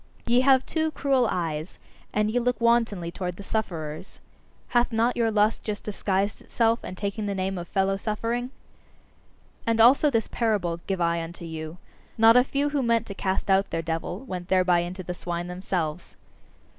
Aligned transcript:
Ye 0.25 0.39
have 0.41 0.65
too 0.65 0.89
cruel 0.89 1.27
eyes, 1.29 1.77
and 2.11 2.31
ye 2.31 2.39
look 2.39 2.59
wantonly 2.59 3.11
towards 3.11 3.37
the 3.37 3.43
sufferers. 3.43 4.19
Hath 4.69 4.91
not 4.91 5.15
your 5.15 5.29
lust 5.29 5.61
just 5.63 5.83
disguised 5.83 6.41
itself 6.41 6.79
and 6.81 6.97
taken 6.97 7.27
the 7.27 7.35
name 7.35 7.55
of 7.59 7.67
fellow 7.67 7.97
suffering? 7.97 8.49
And 9.67 9.79
also 9.79 10.09
this 10.09 10.27
parable 10.27 10.79
give 10.87 11.01
I 11.01 11.21
unto 11.21 11.45
you: 11.45 11.77
Not 12.17 12.35
a 12.35 12.43
few 12.43 12.69
who 12.69 12.81
meant 12.81 13.05
to 13.05 13.13
cast 13.13 13.51
out 13.51 13.69
their 13.69 13.83
devil, 13.83 14.21
went 14.21 14.47
thereby 14.47 14.79
into 14.79 15.03
the 15.03 15.13
swine 15.13 15.45
themselves. 15.45 16.15